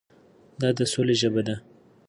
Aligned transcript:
دا 0.61 0.69
د 0.77 0.79
سولې 0.91 1.15
ژبه 1.21 1.41
ده. 1.47 1.55